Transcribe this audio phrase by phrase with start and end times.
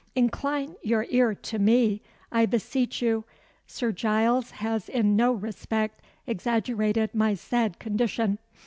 [0.15, 2.01] "Incline your ear to me,
[2.31, 3.23] I beseech you.
[3.67, 8.39] Sir Giles has in no respect exaggerated my sad condition.